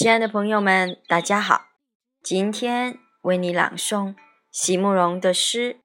[0.00, 1.66] 亲爱的朋友们，大家好！
[2.22, 4.14] 今天为你朗诵
[4.50, 5.74] 席慕容的诗《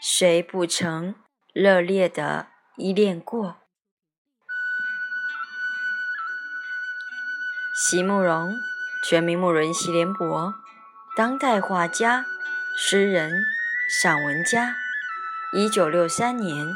[0.00, 1.16] 谁不曾
[1.52, 2.46] 热烈的
[2.76, 3.48] 依恋过》。
[7.74, 8.54] 席慕容，
[9.08, 10.54] 全名慕容席联博，
[11.16, 12.24] 当代画家、
[12.78, 13.32] 诗人、
[14.00, 14.76] 散文家。
[15.52, 16.68] 一九六三年，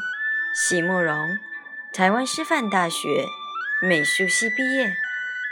[0.53, 1.39] 席慕容，
[1.93, 3.25] 台湾师范大学
[3.81, 5.04] 美术系毕业。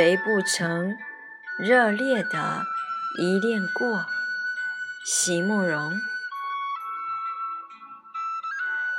[0.00, 0.96] 谁不曾
[1.58, 2.64] 热烈的
[3.18, 4.06] 依恋过？
[5.04, 6.00] 席慕容。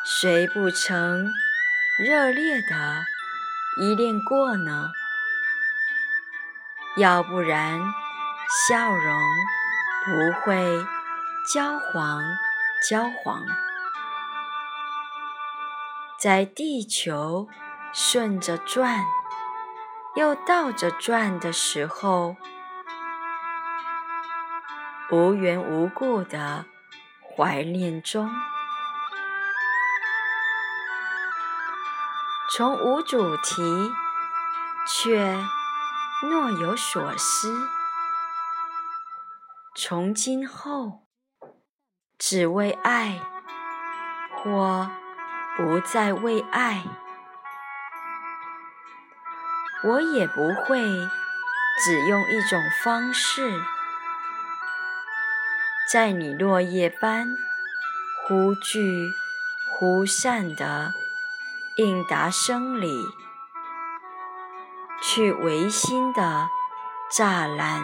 [0.04, 1.32] 谁不曾
[2.06, 3.06] 热烈的
[3.80, 4.92] 依恋过呢？
[6.98, 7.80] 要不然，
[8.68, 9.22] 笑容
[10.06, 10.86] 不会
[11.54, 12.22] 焦黄
[12.90, 13.46] 焦黄。
[16.20, 17.48] 在地球
[17.94, 19.02] 顺着转。
[20.20, 22.36] 又倒着转的时候，
[25.10, 26.66] 无缘无故的
[27.22, 28.30] 怀念中，
[32.54, 33.90] 从无主题
[34.86, 35.38] 却
[36.22, 37.70] 若有所思，
[39.74, 41.08] 从今后
[42.18, 43.22] 只为爱，
[44.36, 44.92] 或
[45.56, 46.84] 不再为爱。
[49.82, 50.82] 我也不会
[51.84, 53.50] 只用一种方式，
[55.90, 57.38] 在你落叶般
[58.28, 59.10] 忽聚
[59.72, 60.92] 忽散的
[61.78, 63.06] 应答声里，
[65.02, 66.50] 去违心的
[67.10, 67.82] 栅栏。